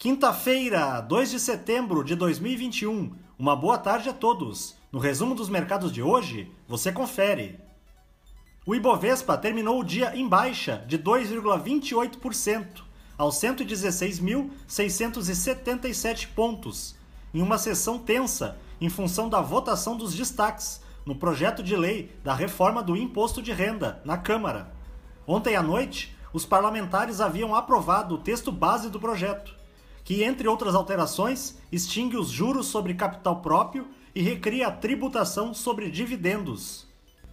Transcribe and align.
Quinta-feira, 0.00 1.00
2 1.02 1.30
de 1.30 1.38
setembro 1.38 2.02
de 2.02 2.14
2021. 2.14 3.12
Uma 3.38 3.54
boa 3.54 3.76
tarde 3.76 4.08
a 4.08 4.14
todos. 4.14 4.74
No 4.90 4.98
resumo 4.98 5.34
dos 5.34 5.50
mercados 5.50 5.92
de 5.92 6.02
hoje, 6.02 6.50
você 6.66 6.90
confere. 6.90 7.60
O 8.64 8.74
Ibovespa 8.74 9.36
terminou 9.36 9.78
o 9.78 9.84
dia 9.84 10.16
em 10.16 10.26
baixa 10.26 10.82
de 10.86 10.98
2,28% 10.98 12.80
aos 13.18 13.34
116.677 13.34 16.28
pontos, 16.28 16.96
em 17.34 17.42
uma 17.42 17.58
sessão 17.58 17.98
tensa 17.98 18.56
em 18.80 18.88
função 18.88 19.28
da 19.28 19.42
votação 19.42 19.98
dos 19.98 20.14
destaques 20.14 20.80
no 21.04 21.14
projeto 21.14 21.62
de 21.62 21.76
lei 21.76 22.10
da 22.24 22.32
reforma 22.32 22.82
do 22.82 22.96
imposto 22.96 23.42
de 23.42 23.52
renda 23.52 24.00
na 24.02 24.16
Câmara. 24.16 24.72
Ontem 25.26 25.56
à 25.56 25.62
noite, 25.62 26.16
os 26.32 26.46
parlamentares 26.46 27.20
haviam 27.20 27.54
aprovado 27.54 28.14
o 28.14 28.18
texto 28.18 28.50
base 28.50 28.88
do 28.88 28.98
projeto 28.98 29.59
que, 30.04 30.22
entre 30.22 30.48
outras 30.48 30.74
alterações, 30.74 31.58
extingue 31.70 32.16
os 32.16 32.28
juros 32.28 32.66
sobre 32.66 32.94
capital 32.94 33.40
próprio 33.40 33.88
e 34.14 34.22
recria 34.22 34.68
a 34.68 34.72
tributação 34.72 35.54
sobre 35.54 35.90
dividendos. 35.90 36.86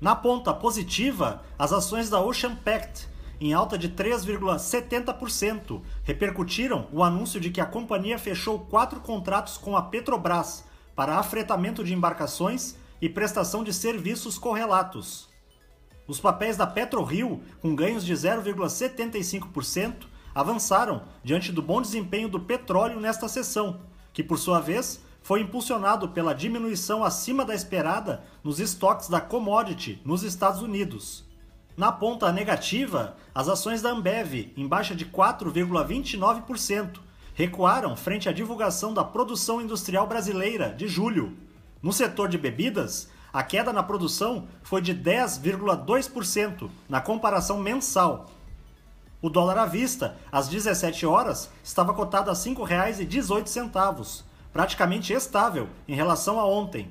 Na 0.00 0.14
ponta 0.14 0.52
positiva, 0.52 1.42
as 1.58 1.72
ações 1.72 2.10
da 2.10 2.20
Ocean 2.20 2.54
Pact, 2.56 3.08
em 3.40 3.52
alta 3.52 3.78
de 3.78 3.88
3,70%, 3.88 5.80
repercutiram 6.02 6.88
o 6.92 7.02
anúncio 7.02 7.40
de 7.40 7.50
que 7.50 7.60
a 7.60 7.66
companhia 7.66 8.18
fechou 8.18 8.58
quatro 8.58 9.00
contratos 9.00 9.56
com 9.56 9.76
a 9.76 9.82
Petrobras 9.82 10.64
para 10.94 11.18
afretamento 11.18 11.82
de 11.82 11.92
embarcações 11.92 12.76
e 13.00 13.08
prestação 13.08 13.64
de 13.64 13.72
serviços 13.72 14.38
correlatos. 14.38 15.28
Os 16.06 16.20
papéis 16.20 16.56
da 16.56 16.66
PetroRio, 16.66 17.40
com 17.60 17.74
ganhos 17.74 18.04
de 18.04 18.12
0,75%, 18.12 20.06
avançaram 20.34 21.02
diante 21.22 21.52
do 21.52 21.62
bom 21.62 21.80
desempenho 21.80 22.28
do 22.28 22.40
petróleo 22.40 22.98
nesta 23.00 23.28
sessão, 23.28 23.80
que 24.12 24.22
por 24.22 24.38
sua 24.38 24.60
vez 24.60 25.00
foi 25.22 25.40
impulsionado 25.40 26.08
pela 26.10 26.34
diminuição 26.34 27.02
acima 27.02 27.44
da 27.44 27.54
esperada 27.54 28.22
nos 28.42 28.60
estoques 28.60 29.08
da 29.08 29.20
commodity 29.20 30.00
nos 30.04 30.22
Estados 30.22 30.60
Unidos. 30.60 31.24
Na 31.76 31.90
ponta 31.90 32.30
negativa, 32.30 33.16
as 33.34 33.48
ações 33.48 33.82
da 33.82 33.90
Ambev, 33.90 34.52
em 34.56 34.68
baixa 34.68 34.94
de 34.94 35.06
4,29%, 35.06 36.98
recuaram 37.34 37.96
frente 37.96 38.28
à 38.28 38.32
divulgação 38.32 38.94
da 38.94 39.02
produção 39.02 39.60
industrial 39.60 40.06
brasileira 40.06 40.72
de 40.72 40.86
julho. 40.86 41.36
No 41.82 41.92
setor 41.92 42.28
de 42.28 42.38
bebidas, 42.38 43.08
a 43.32 43.42
queda 43.42 43.72
na 43.72 43.82
produção 43.82 44.46
foi 44.62 44.80
de 44.80 44.94
10,2% 44.94 46.70
na 46.88 47.00
comparação 47.00 47.58
mensal, 47.58 48.30
o 49.24 49.30
dólar 49.30 49.56
à 49.56 49.64
vista, 49.64 50.18
às 50.30 50.48
17 50.48 51.06
horas, 51.06 51.50
estava 51.62 51.94
cotado 51.94 52.28
a 52.30 52.34
R$ 52.34 52.38
5,18, 52.38 54.22
praticamente 54.52 55.14
estável 55.14 55.66
em 55.88 55.94
relação 55.94 56.38
a 56.38 56.44
ontem. 56.44 56.90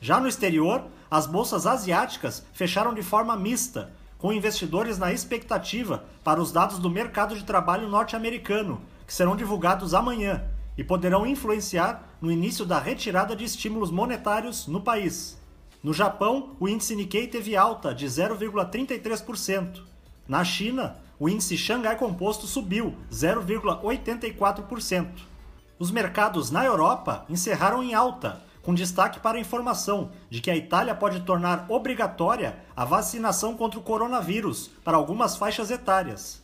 Já 0.00 0.20
no 0.20 0.28
exterior, 0.28 0.84
as 1.10 1.26
bolsas 1.26 1.66
asiáticas 1.66 2.46
fecharam 2.52 2.94
de 2.94 3.02
forma 3.02 3.34
mista, 3.34 3.90
com 4.18 4.32
investidores 4.32 4.98
na 4.98 5.12
expectativa 5.12 6.04
para 6.22 6.40
os 6.40 6.52
dados 6.52 6.78
do 6.78 6.88
mercado 6.88 7.34
de 7.34 7.42
trabalho 7.42 7.88
norte-americano, 7.88 8.80
que 9.04 9.12
serão 9.12 9.34
divulgados 9.34 9.94
amanhã 9.94 10.44
e 10.78 10.84
poderão 10.84 11.26
influenciar 11.26 12.08
no 12.20 12.30
início 12.30 12.64
da 12.64 12.78
retirada 12.78 13.34
de 13.34 13.42
estímulos 13.42 13.90
monetários 13.90 14.68
no 14.68 14.80
país. 14.80 15.42
No 15.82 15.92
Japão, 15.92 16.54
o 16.60 16.68
índice 16.68 16.94
Nikkei 16.94 17.26
teve 17.26 17.56
alta 17.56 17.92
de 17.92 18.06
0,33%. 18.06 19.82
Na 20.28 20.44
China, 20.44 21.01
o 21.22 21.28
índice 21.28 21.56
Xangai 21.56 21.96
Composto 21.96 22.48
subiu 22.48 22.96
0,84%. 23.08 25.06
Os 25.78 25.92
mercados 25.92 26.50
na 26.50 26.64
Europa 26.64 27.24
encerraram 27.28 27.80
em 27.80 27.94
alta, 27.94 28.42
com 28.60 28.74
destaque 28.74 29.20
para 29.20 29.38
a 29.38 29.40
informação 29.40 30.10
de 30.28 30.40
que 30.40 30.50
a 30.50 30.56
Itália 30.56 30.96
pode 30.96 31.20
tornar 31.20 31.66
obrigatória 31.68 32.58
a 32.74 32.84
vacinação 32.84 33.56
contra 33.56 33.78
o 33.78 33.84
coronavírus 33.84 34.68
para 34.84 34.96
algumas 34.96 35.36
faixas 35.36 35.70
etárias. 35.70 36.42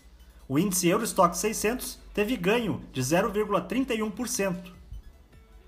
O 0.49 0.61
índice 0.61 0.87
Eurostock 0.87 1.37
600 1.37 1.99
teve 2.15 2.37
ganho 2.37 2.81
de 2.93 3.03
0,31%. 3.03 4.71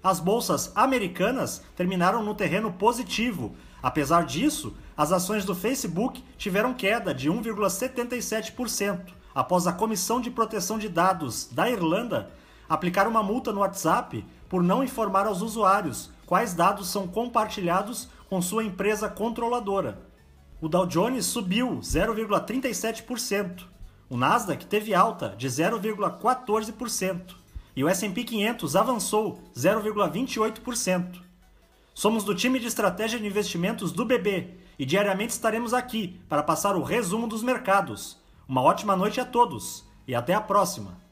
As 0.05 0.21
bolsas 0.21 0.71
americanas 0.77 1.65
terminaram 1.75 2.23
no 2.23 2.33
terreno 2.33 2.73
positivo. 2.75 3.57
Apesar 3.83 4.25
disso, 4.25 4.77
as 5.00 5.12
ações 5.12 5.47
do 5.47 5.55
Facebook 5.55 6.22
tiveram 6.37 6.75
queda 6.75 7.15
de 7.15 7.31
1,77% 7.31 9.15
após 9.34 9.66
a 9.66 9.72
Comissão 9.72 10.21
de 10.21 10.31
Proteção 10.31 10.78
de 10.78 10.91
Dados 10.91 11.49
da 11.50 11.71
Irlanda 11.71 12.31
aplicar 12.69 13.09
uma 13.09 13.22
multa 13.22 13.50
no 13.50 13.60
WhatsApp 13.60 14.22
por 14.47 14.62
não 14.62 14.84
informar 14.84 15.27
aos 15.27 15.41
usuários 15.41 16.10
quais 16.27 16.53
dados 16.53 16.91
são 16.91 17.09
compartilhados 17.09 18.10
com 18.28 18.43
sua 18.43 18.62
empresa 18.62 19.09
controladora. 19.09 20.03
O 20.60 20.69
Dow 20.69 20.84
Jones 20.84 21.25
subiu 21.25 21.78
0,37%, 21.78 23.62
o 24.10 24.19
Nasdaq 24.19 24.66
teve 24.66 24.93
alta 24.93 25.34
de 25.34 25.49
0,14% 25.49 27.37
e 27.75 27.83
o 27.83 27.89
S&P 27.89 28.22
500 28.22 28.77
avançou 28.77 29.41
0,28%. 29.56 31.22
Somos 31.94 32.22
do 32.22 32.34
time 32.34 32.59
de 32.59 32.66
estratégia 32.66 33.19
de 33.19 33.27
investimentos 33.27 33.93
do 33.93 34.05
BB 34.05 34.69
e 34.81 34.87
diariamente 34.87 35.35
estaremos 35.35 35.75
aqui 35.75 36.19
para 36.27 36.43
passar 36.43 36.75
o 36.75 36.83
resumo 36.83 37.27
dos 37.27 37.43
mercados. 37.43 38.19
Uma 38.49 38.63
ótima 38.63 38.97
noite 38.97 39.21
a 39.21 39.27
todos 39.27 39.87
e 40.09 40.15
até 40.15 40.33
a 40.33 40.41
próxima! 40.41 41.09